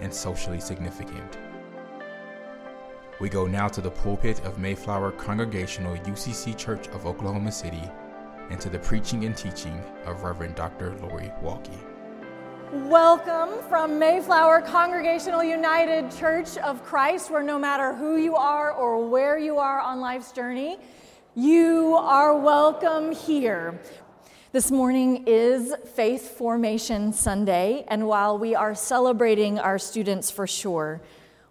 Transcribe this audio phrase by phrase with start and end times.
[0.00, 1.38] and socially significant.
[3.18, 7.82] We go now to the pulpit of Mayflower Congregational UCC Church of Oklahoma City
[8.50, 10.94] and to the preaching and teaching of Reverend Dr.
[10.96, 11.76] Lori Walke.
[12.72, 19.08] Welcome from Mayflower Congregational United Church of Christ, where no matter who you are or
[19.08, 20.76] where you are on life's journey,
[21.34, 23.80] you are welcome here.
[24.52, 31.02] This morning is Faith Formation Sunday, and while we are celebrating our students for sure,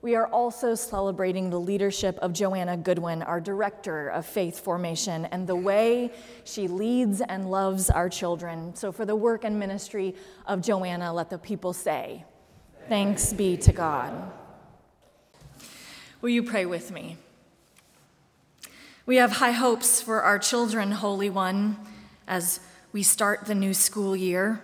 [0.01, 5.45] we are also celebrating the leadership of Joanna Goodwin, our director of faith formation, and
[5.45, 6.09] the way
[6.45, 8.73] she leads and loves our children.
[8.75, 10.15] So, for the work and ministry
[10.45, 12.23] of Joanna, let the people say,
[12.87, 14.31] Thanks be to God.
[16.21, 17.17] Will you pray with me?
[19.05, 21.77] We have high hopes for our children, Holy One,
[22.25, 22.61] as
[22.95, 24.63] we start the new school year.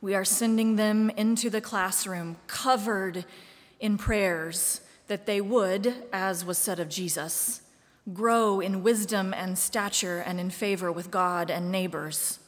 [0.00, 3.24] We are sending them into the classroom covered
[3.78, 7.60] in prayers that they would, as was said of Jesus,
[8.12, 12.40] grow in wisdom and stature and in favor with God and neighbors.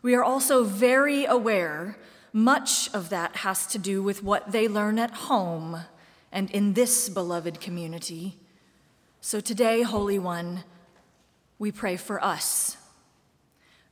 [0.00, 1.98] We are also very aware
[2.32, 5.82] much of that has to do with what they learn at home
[6.32, 8.38] and in this beloved community.
[9.20, 10.64] So today, Holy One,
[11.58, 12.78] we pray for us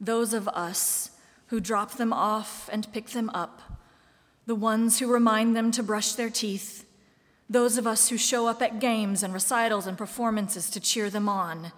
[0.00, 1.10] those of us
[1.46, 3.60] who drop them off and pick them up,
[4.46, 6.84] the ones who remind them to brush their teeth,
[7.50, 11.28] those of us who show up at games and recitals and performances to cheer them
[11.28, 11.72] on,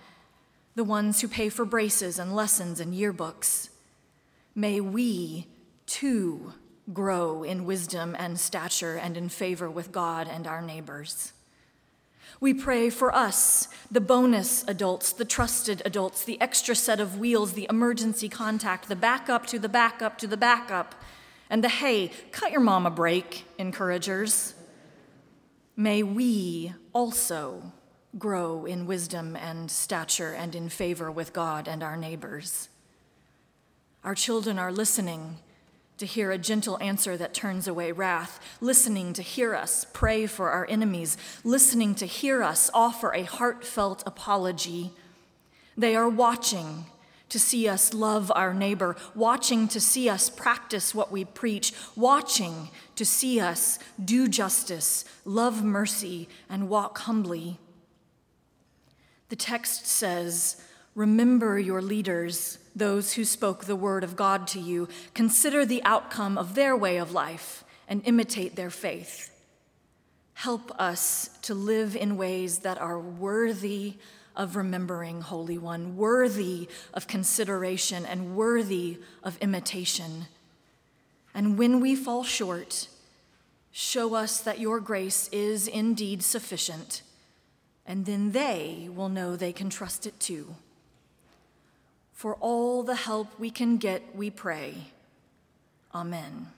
[0.74, 3.70] the ones who pay for braces and lessons and yearbooks.
[4.54, 5.46] May we,
[5.86, 6.54] too,
[6.92, 11.32] grow in wisdom and stature and in favor with God and our neighbors.
[12.38, 17.54] We pray for us, the bonus adults, the trusted adults, the extra set of wheels,
[17.54, 20.94] the emergency contact, the backup to the backup to the backup,
[21.48, 24.54] and the hey, cut your mom a break encouragers.
[25.76, 27.72] May we also
[28.18, 32.68] grow in wisdom and stature and in favor with God and our neighbors.
[34.04, 35.38] Our children are listening
[36.00, 40.48] to hear a gentle answer that turns away wrath, listening to hear us pray for
[40.50, 44.92] our enemies, listening to hear us offer a heartfelt apology.
[45.76, 46.86] They are watching
[47.28, 52.70] to see us love our neighbor, watching to see us practice what we preach, watching
[52.96, 57.58] to see us do justice, love mercy, and walk humbly.
[59.28, 60.62] The text says,
[60.94, 64.88] Remember your leaders those who spoke the word of God to you.
[65.14, 69.30] Consider the outcome of their way of life and imitate their faith.
[70.34, 73.94] Help us to live in ways that are worthy
[74.36, 80.26] of remembering, Holy One, worthy of consideration and worthy of imitation.
[81.34, 82.88] And when we fall short,
[83.70, 87.02] show us that your grace is indeed sufficient,
[87.84, 90.54] and then they will know they can trust it too.
[92.20, 94.74] For all the help we can get, we pray.
[95.94, 96.48] Amen.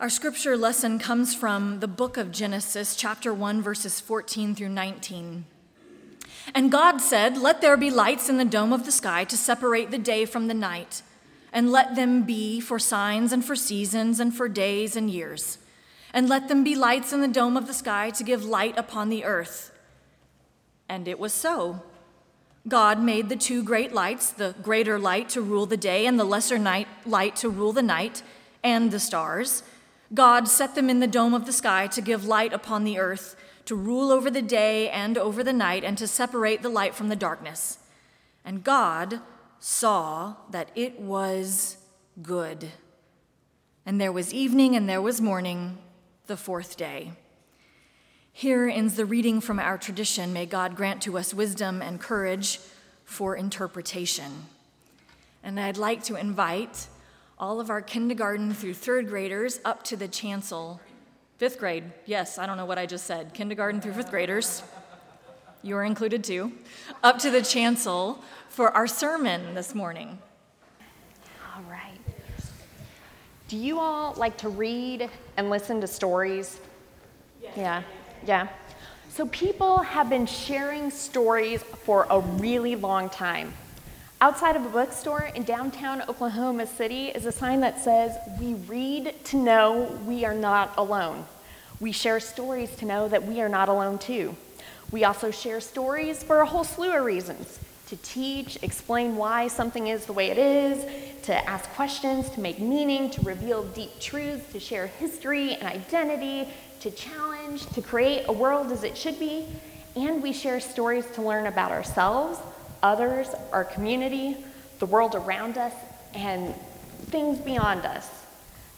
[0.00, 5.44] Our scripture lesson comes from the book of Genesis, chapter 1, verses 14 through 19.
[6.54, 9.90] And God said, Let there be lights in the dome of the sky to separate
[9.90, 11.02] the day from the night,
[11.52, 15.58] and let them be for signs and for seasons and for days and years.
[16.10, 19.10] And let them be lights in the dome of the sky to give light upon
[19.10, 19.72] the earth.
[20.88, 21.82] And it was so.
[22.68, 26.24] God made the two great lights, the greater light to rule the day and the
[26.24, 28.22] lesser night light to rule the night,
[28.64, 29.62] and the stars.
[30.12, 33.36] God set them in the dome of the sky to give light upon the earth,
[33.66, 37.08] to rule over the day and over the night, and to separate the light from
[37.08, 37.78] the darkness.
[38.44, 39.20] And God
[39.60, 41.76] saw that it was
[42.22, 42.70] good.
[43.84, 45.78] And there was evening and there was morning,
[46.26, 47.12] the fourth day.
[48.38, 50.34] Here ends the reading from our tradition.
[50.34, 52.60] May God grant to us wisdom and courage
[53.06, 54.44] for interpretation.
[55.42, 56.86] And I'd like to invite
[57.38, 60.82] all of our kindergarten through third graders up to the chancel.
[61.38, 63.32] Fifth grade, yes, I don't know what I just said.
[63.32, 64.62] Kindergarten through fifth graders,
[65.62, 66.52] you are included too,
[67.02, 70.18] up to the chancel for our sermon this morning.
[71.54, 71.98] All right.
[73.48, 76.60] Do you all like to read and listen to stories?
[77.40, 77.54] Yes.
[77.56, 77.82] Yeah,
[78.24, 78.48] yeah.
[79.08, 83.54] So people have been sharing stories for a really long time.
[84.20, 89.14] Outside of a bookstore in downtown Oklahoma City is a sign that says, We read
[89.24, 91.26] to know we are not alone.
[91.80, 94.36] We share stories to know that we are not alone too.
[94.90, 99.86] We also share stories for a whole slew of reasons to teach, explain why something
[99.86, 100.84] is the way it is,
[101.22, 106.48] to ask questions, to make meaning, to reveal deep truths, to share history and identity,
[106.86, 109.44] to challenge, to create a world as it should be.
[109.96, 112.38] And we share stories to learn about ourselves
[112.82, 114.36] others, our community,
[114.78, 115.72] the world around us,
[116.14, 116.54] and
[117.06, 118.08] things beyond us.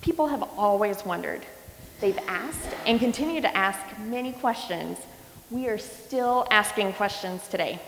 [0.00, 1.42] People have always wondered.
[2.00, 4.96] They've asked and continue to ask many questions.
[5.50, 7.78] We are still asking questions today.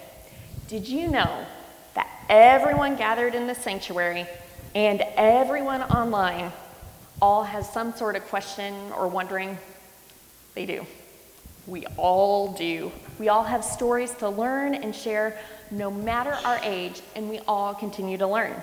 [0.69, 1.47] Did you know
[1.95, 4.27] that everyone gathered in the sanctuary
[4.75, 6.53] and everyone online
[7.23, 9.57] all has some sort of question or wondering?
[10.61, 10.87] They do.
[11.67, 12.93] We all do.
[13.19, 15.39] We all have stories to learn and share
[15.71, 18.55] no matter our age, and we all continue to learn.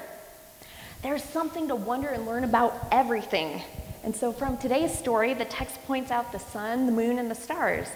[1.01, 3.63] There's something to wonder and learn about everything.
[4.03, 7.35] And so, from today's story, the text points out the sun, the moon, and the
[7.35, 7.87] stars.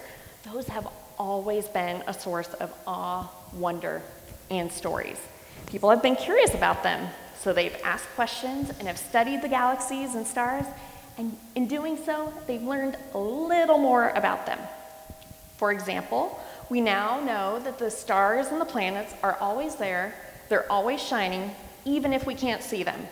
[0.51, 0.87] Those have
[1.19, 4.01] always been a source of awe, wonder,
[4.49, 5.19] and stories.
[5.67, 7.07] People have been curious about them,
[7.39, 10.65] so they've asked questions and have studied the galaxies and stars,
[11.21, 14.57] and in doing so, they've learned a little more about them.
[15.57, 20.15] For example, we now know that the stars and the planets are always there,
[20.49, 21.51] they're always shining,
[21.85, 23.07] even if we can't see them.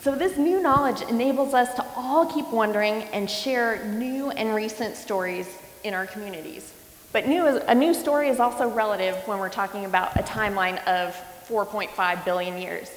[0.00, 4.96] So, this new knowledge enables us to all keep wondering and share new and recent
[4.96, 5.48] stories
[5.84, 6.74] in our communities.
[7.12, 10.82] But new is, a new story is also relative when we're talking about a timeline
[10.84, 11.14] of
[11.48, 12.90] 4.5 billion years.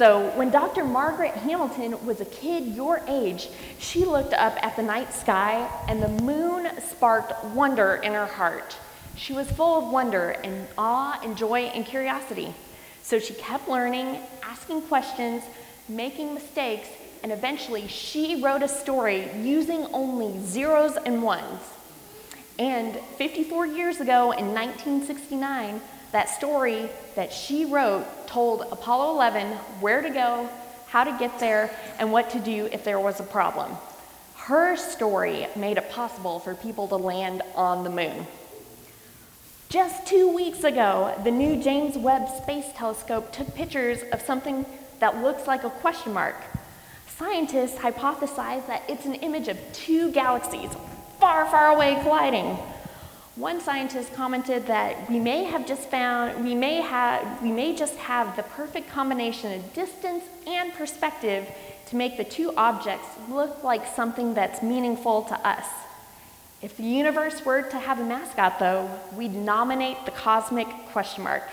[0.00, 0.82] So, when Dr.
[0.82, 6.02] Margaret Hamilton was a kid your age, she looked up at the night sky and
[6.02, 8.78] the moon sparked wonder in her heart.
[9.14, 12.54] She was full of wonder and awe and joy and curiosity.
[13.02, 15.42] So she kept learning, asking questions,
[15.86, 16.88] making mistakes,
[17.22, 21.60] and eventually she wrote a story using only zeros and ones.
[22.58, 29.48] And 54 years ago in 1969, that story that she wrote told Apollo 11
[29.80, 30.48] where to go,
[30.88, 33.72] how to get there, and what to do if there was a problem.
[34.36, 38.26] Her story made it possible for people to land on the moon.
[39.68, 44.66] Just two weeks ago, the new James Webb Space Telescope took pictures of something
[44.98, 46.34] that looks like a question mark.
[47.06, 50.70] Scientists hypothesize that it's an image of two galaxies
[51.20, 52.58] far, far away colliding.
[53.40, 57.96] One scientist commented that we may have just found, we may have, we may just
[57.96, 61.48] have the perfect combination of distance and perspective
[61.86, 65.64] to make the two objects look like something that's meaningful to us.
[66.60, 71.48] If the universe were to have a mascot, though, we'd nominate the cosmic question mark.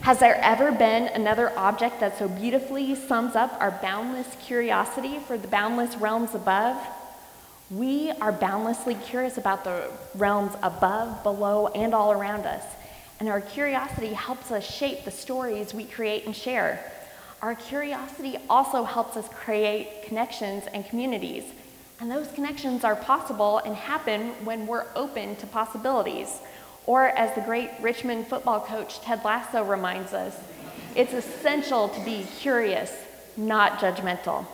[0.00, 5.36] Has there ever been another object that so beautifully sums up our boundless curiosity for
[5.36, 6.78] the boundless realms above?
[7.74, 12.62] We are boundlessly curious about the realms above, below, and all around us.
[13.18, 16.92] And our curiosity helps us shape the stories we create and share.
[17.42, 21.42] Our curiosity also helps us create connections and communities.
[22.00, 26.38] And those connections are possible and happen when we're open to possibilities.
[26.86, 30.38] Or, as the great Richmond football coach Ted Lasso reminds us,
[30.94, 32.92] it's essential to be curious,
[33.36, 34.46] not judgmental.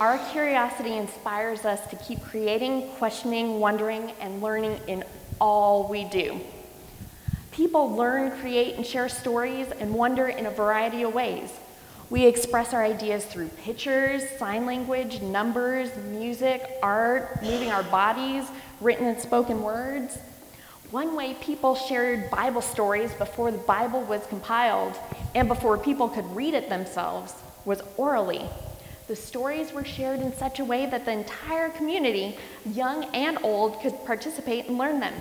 [0.00, 5.04] Our curiosity inspires us to keep creating, questioning, wondering, and learning in
[5.40, 6.40] all we do.
[7.50, 11.50] People learn, create, and share stories and wonder in a variety of ways.
[12.10, 18.44] We express our ideas through pictures, sign language, numbers, music, art, moving our bodies,
[18.80, 20.16] written and spoken words.
[20.90, 24.94] One way people shared Bible stories before the Bible was compiled
[25.34, 27.34] and before people could read it themselves
[27.66, 28.48] was orally.
[29.08, 32.36] The stories were shared in such a way that the entire community,
[32.66, 35.14] young and old, could participate and learn them.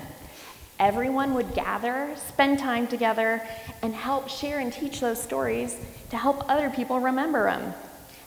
[0.78, 3.42] Everyone would gather, spend time together,
[3.82, 5.78] and help share and teach those stories
[6.10, 7.74] to help other people remember them.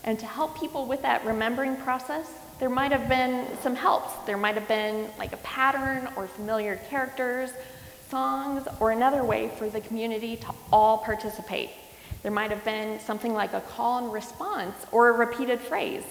[0.05, 2.27] And to help people with that remembering process,
[2.59, 4.15] there might have been some helps.
[4.25, 7.51] There might have been like a pattern or familiar characters,
[8.09, 11.69] songs, or another way for the community to all participate.
[12.23, 16.05] There might have been something like a call and response or a repeated phrase.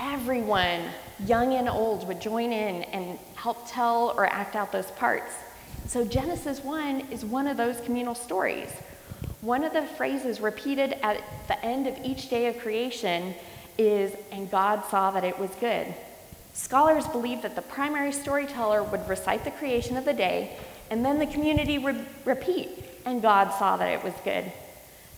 [0.00, 0.80] Everyone,
[1.24, 5.32] young and old, would join in and help tell or act out those parts.
[5.86, 8.70] So Genesis 1 is one of those communal stories.
[9.40, 13.34] One of the phrases repeated at the end of each day of creation
[13.78, 15.94] is, and God saw that it was good.
[16.52, 20.56] Scholars believe that the primary storyteller would recite the creation of the day,
[20.90, 24.50] and then the community would repeat, and God saw that it was good.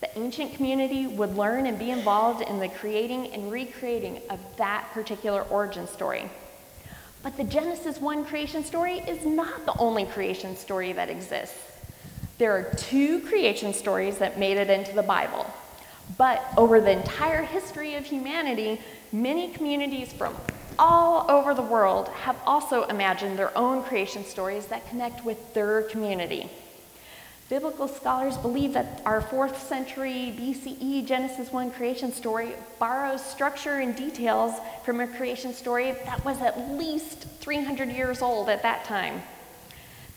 [0.00, 4.88] The ancient community would learn and be involved in the creating and recreating of that
[4.92, 6.30] particular origin story.
[7.23, 11.59] But the Genesis 1 creation story is not the only creation story that exists.
[12.38, 15.47] There are two creation stories that made it into the Bible.
[16.16, 18.80] But over the entire history of humanity,
[19.12, 20.35] many communities from
[20.78, 25.83] all over the world have also imagined their own creation stories that connect with their
[25.83, 26.50] community.
[27.50, 33.97] Biblical scholars believe that our 4th century BCE Genesis 1 creation story borrows structure and
[33.97, 34.54] details
[34.85, 39.21] from a creation story that was at least 300 years old at that time.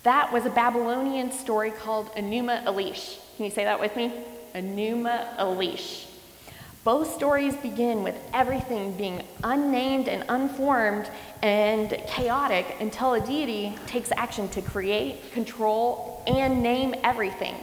[0.03, 3.17] That was a Babylonian story called Enuma Elish.
[3.37, 4.13] Can you say that with me?
[4.53, 6.12] Enuma Elish.
[6.83, 11.09] Both stories begin with everything being unnamed and unformed
[11.41, 17.55] and chaotic until a deity takes action to create, control, and name everything.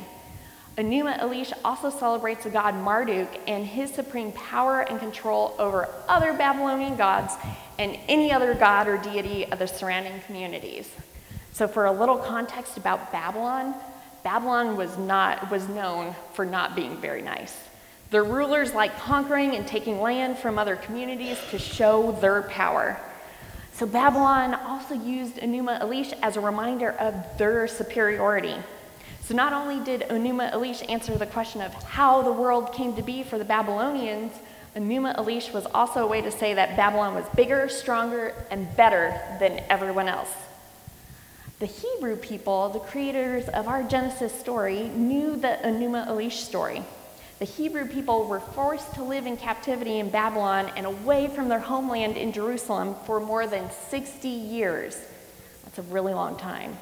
[0.78, 6.32] Enuma Elish also celebrates the god Marduk and his supreme power and control over other
[6.32, 7.34] Babylonian gods
[7.78, 10.90] and any other god or deity of the surrounding communities.
[11.52, 13.74] So, for a little context about Babylon,
[14.22, 17.69] Babylon was, not, was known for not being very nice.
[18.10, 23.00] Their rulers liked conquering and taking land from other communities to show their power.
[23.72, 28.56] So Babylon also used Enuma Elish as a reminder of their superiority.
[29.22, 33.02] So not only did Enuma Elish answer the question of how the world came to
[33.02, 34.32] be for the Babylonians,
[34.74, 39.20] Enuma Elish was also a way to say that Babylon was bigger, stronger, and better
[39.38, 40.32] than everyone else.
[41.60, 46.82] The Hebrew people, the creators of our Genesis story, knew the Enuma Elish story.
[47.40, 51.58] The Hebrew people were forced to live in captivity in Babylon and away from their
[51.58, 54.94] homeland in Jerusalem for more than 60 years.
[55.64, 56.76] That's a really long time.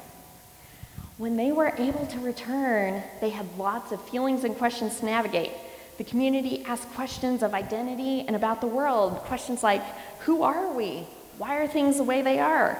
[1.17, 5.51] When they were able to return, they had lots of feelings and questions to navigate.
[5.97, 9.15] The community asked questions of identity and about the world.
[9.19, 9.81] Questions like
[10.23, 11.07] Who are we?
[11.37, 12.73] Why are things the way they are?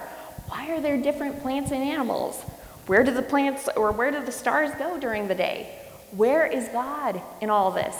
[0.49, 2.41] Why are there different plants and animals?
[2.87, 5.78] Where do the plants or where do the stars go during the day?
[6.11, 7.95] Where is God in all this?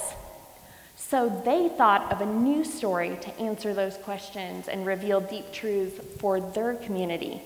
[0.96, 6.00] So they thought of a new story to answer those questions and reveal deep truths
[6.20, 7.42] for their community.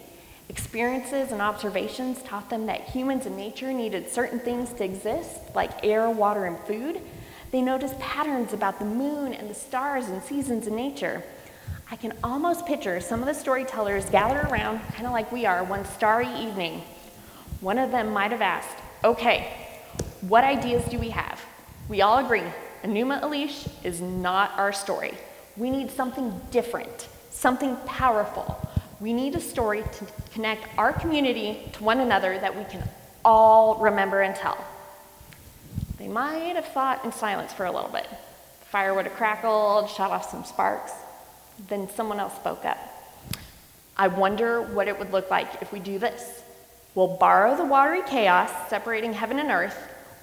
[0.50, 5.86] Experiences and observations taught them that humans and nature needed certain things to exist, like
[5.86, 7.00] air, water, and food.
[7.52, 11.24] They noticed patterns about the moon and the stars and seasons in nature.
[11.92, 15.64] I can almost picture some of the storytellers gathered around, kind of like we are,
[15.64, 16.82] one starry evening.
[17.62, 19.63] One of them might have asked, Okay,
[20.28, 21.44] what ideas do we have?
[21.90, 22.44] We all agree
[22.84, 25.14] Enuma Elish is not our story.
[25.56, 28.60] We need something different, something powerful.
[29.00, 32.84] We need a story to connect our community to one another that we can
[33.24, 34.58] all remember and tell.
[35.98, 38.08] They might have thought in silence for a little bit.
[38.70, 40.92] Fire would have crackled, shot off some sparks.
[41.68, 42.78] Then someone else spoke up.
[43.96, 46.44] I wonder what it would look like if we do this.
[46.96, 49.78] We'll borrow the watery chaos separating heaven and earth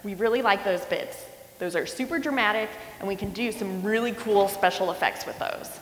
[0.04, 1.24] we really like those bits.
[1.58, 5.78] Those are super dramatic, and we can do some really cool special effects with those.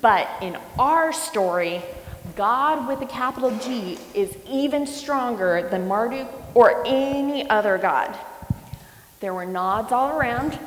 [0.00, 1.82] But in our story,
[2.36, 8.16] God with a capital G is even stronger than Marduk or any other god.
[9.20, 10.58] There were nods all around.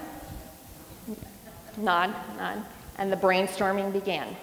[1.77, 2.63] Nod, nod.
[2.97, 4.35] And the brainstorming began.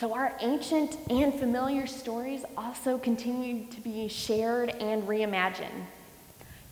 [0.00, 5.86] So, our ancient and familiar stories also continued to be shared and reimagined.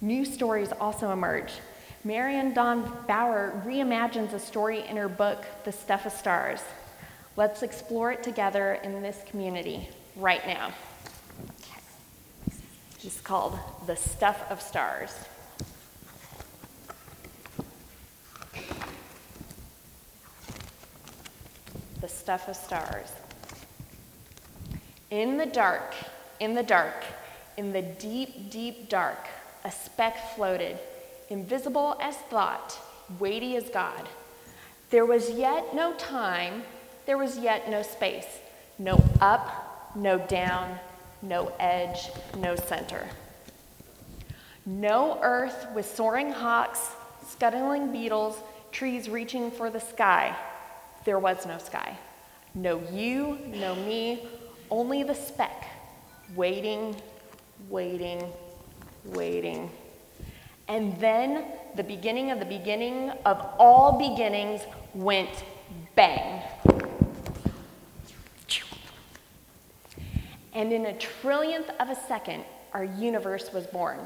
[0.05, 1.51] New stories also emerge.
[2.05, 6.61] Marion Dane Bauer reimagines a story in her book, The Stuff of Stars.
[7.37, 10.73] Let's explore it together in this community right now.
[11.43, 11.81] Okay.
[13.03, 15.15] It's called The Stuff of Stars.
[22.03, 23.09] The Stuff of Stars.
[25.11, 25.95] In the dark,
[26.41, 27.05] in the dark,
[27.57, 29.29] in the deep, deep dark,
[29.65, 30.79] a speck floated,
[31.31, 32.79] invisible as thought,
[33.19, 34.09] weighty as God.
[34.91, 36.63] There was yet no time,
[37.07, 38.39] there was yet no space,
[38.79, 40.79] no up, no down,
[41.23, 43.09] no edge, no center.
[44.67, 46.91] No earth with soaring hawks,
[47.29, 48.39] scuttling beetles,
[48.73, 50.37] trees reaching for the sky.
[51.05, 51.99] There was no sky.
[52.55, 54.29] No you, no me,
[54.71, 55.67] only the speck,
[56.35, 56.97] waiting,
[57.69, 58.23] waiting,
[59.05, 59.71] waiting.
[60.69, 61.45] And then
[61.77, 64.63] the beginning of the beginning of all beginnings
[64.95, 65.45] went
[65.95, 66.43] bang.
[70.55, 73.99] And in a trillionth of a second, our universe was born.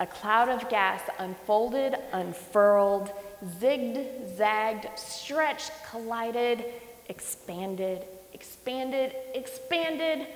[0.00, 3.12] A cloud of gas unfolded, unfurled,
[3.60, 6.64] zigged, zagged, stretched, collided,
[7.08, 10.26] expanded, expanded, expanded,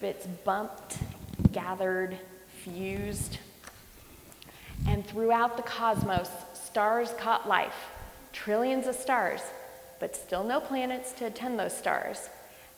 [0.00, 0.98] bits bumped,
[1.52, 2.18] gathered,
[2.64, 3.38] fused.
[4.86, 7.90] And throughout the cosmos, stars caught life,
[8.32, 9.40] trillions of stars,
[10.00, 12.28] but still no planets to attend those stars.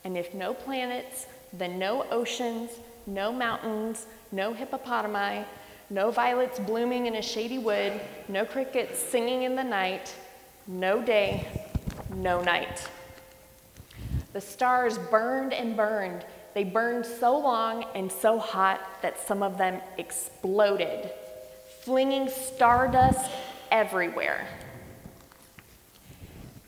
[0.05, 2.71] And if no planets, then no oceans,
[3.07, 5.45] no mountains, no hippopotami,
[5.91, 10.15] no violets blooming in a shady wood, no crickets singing in the night,
[10.67, 11.47] no day,
[12.15, 12.89] no night.
[14.33, 16.25] The stars burned and burned.
[16.55, 21.11] They burned so long and so hot that some of them exploded
[21.87, 23.31] flinging stardust
[23.71, 24.45] everywhere.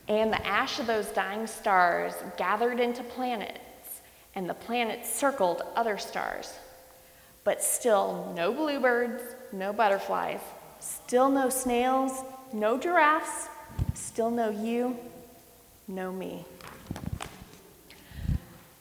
[0.07, 4.01] And the ash of those dying stars gathered into planets,
[4.37, 6.55] and the planets circled other stars.
[7.43, 9.21] But still, no bluebirds,
[9.53, 10.41] no butterflies,
[10.79, 12.13] still no snails,
[12.53, 13.49] no giraffes,
[13.95, 14.97] still no you,
[15.89, 16.45] no me.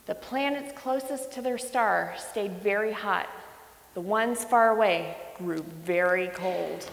[0.05, 3.27] The planets closest to their star stayed very hot.
[3.95, 6.89] The ones far away grew very cold.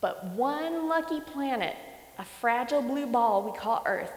[0.00, 1.76] But one lucky planet,
[2.18, 4.12] a fragile blue ball we call Earth,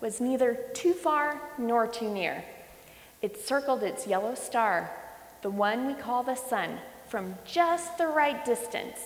[0.00, 2.44] was neither too far nor too near.
[3.22, 4.90] It circled its yellow star,
[5.42, 8.98] the one we call the sun, from just the right distance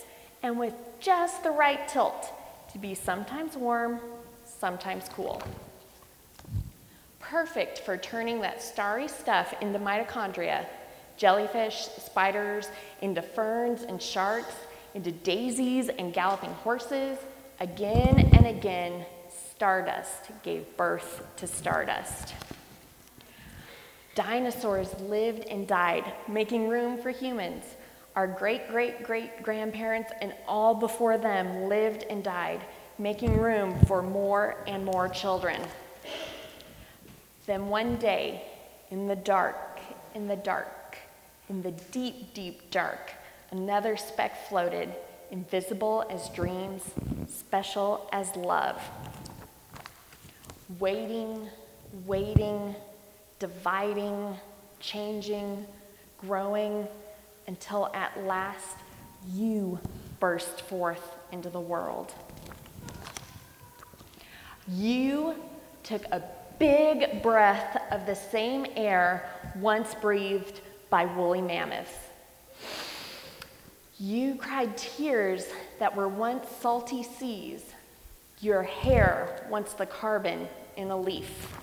[0.43, 2.27] and with just the right tilt
[2.71, 3.99] to be sometimes warm,
[4.45, 5.41] sometimes cool.
[7.19, 10.65] Perfect for turning that starry stuff into mitochondria
[11.21, 12.69] jellyfish, spiders,
[13.03, 14.55] into ferns and sharks,
[14.95, 17.15] into daisies and galloping horses.
[17.59, 19.05] Again and again,
[19.53, 22.33] stardust gave birth to stardust.
[24.15, 27.65] Dinosaurs lived and died, making room for humans.
[28.15, 32.61] Our great great great grandparents and all before them lived and died,
[32.97, 35.61] making room for more and more children.
[37.45, 38.41] Then one day,
[38.89, 39.79] in the dark,
[40.15, 40.80] in the dark,
[41.51, 43.11] in the deep, deep dark,
[43.51, 44.89] another speck floated,
[45.31, 46.81] invisible as dreams,
[47.27, 48.81] special as love.
[50.79, 51.49] Waiting,
[52.05, 52.73] waiting,
[53.39, 54.33] dividing,
[54.79, 55.65] changing,
[56.17, 56.87] growing,
[57.47, 58.77] until at last
[59.33, 59.77] you
[60.21, 62.13] burst forth into the world.
[64.69, 65.35] You
[65.83, 66.23] took a
[66.59, 70.61] big breath of the same air once breathed
[70.91, 71.95] by woolly mammoths.
[73.97, 75.45] You cried tears
[75.79, 77.63] that were once salty seas,
[78.41, 81.55] your hair once the carbon in a leaf.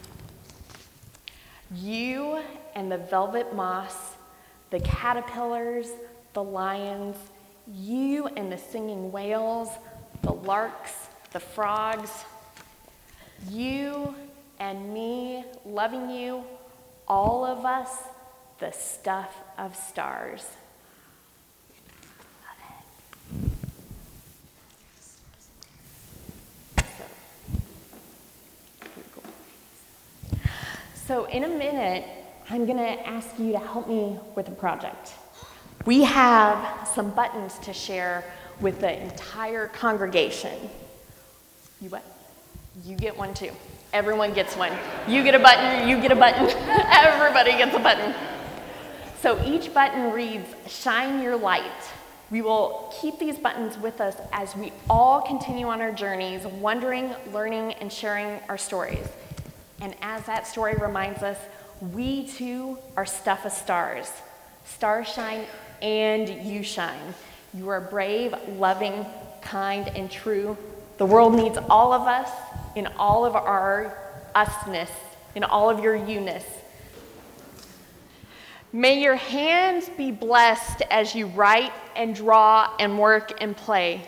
[1.75, 2.43] You
[2.75, 4.15] and the velvet moss,
[4.71, 5.89] the caterpillars,
[6.33, 7.17] the lions,
[7.73, 9.69] you and the singing whales,
[10.23, 10.93] the larks,
[11.33, 12.11] the frogs,
[13.51, 14.15] you
[14.59, 16.45] and me loving you,
[17.07, 17.91] all of us
[18.59, 20.45] the stuff of stars.
[31.07, 32.05] So, in a minute,
[32.51, 35.15] I'm going to ask you to help me with a project.
[35.87, 38.25] We have some buttons to share
[38.61, 40.69] with the entire congregation.
[41.81, 42.05] You what?
[42.85, 43.53] You get one too.
[43.95, 44.73] Everyone gets one.
[45.07, 48.15] You get a button, you get a button, everybody gets a button.
[49.21, 51.65] So each button reads, Shine Your Light.
[52.31, 57.13] We will keep these buttons with us as we all continue on our journeys, wondering,
[57.33, 59.09] learning, and sharing our stories.
[59.81, 61.37] And as that story reminds us,
[61.81, 64.09] we too are stuff of stars.
[64.65, 65.47] Stars shine
[65.83, 67.15] and you shine.
[67.55, 69.05] You are brave, loving,
[69.43, 70.57] kind, and true.
[70.99, 72.31] The world needs all of us
[72.77, 73.97] in all of our
[74.37, 74.91] usness,
[75.35, 76.45] in all of your you-ness.
[78.73, 84.07] May your hands be blessed as you write and draw and work and play.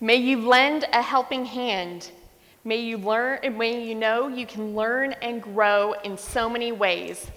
[0.00, 2.10] May you lend a helping hand.
[2.64, 7.30] May you learn, may you know you can learn and grow in so many ways.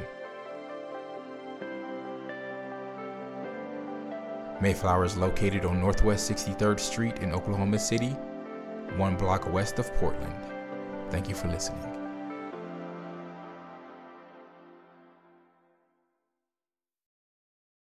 [4.60, 8.16] Mayflower is located on Northwest 63rd Street in Oklahoma City,
[8.96, 10.34] one block west of Portland.
[11.10, 11.95] Thank you for listening.